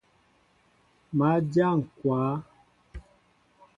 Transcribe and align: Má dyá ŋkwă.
Má 1.17 1.29
dyá 1.49 1.69
ŋkwă. 1.79 2.19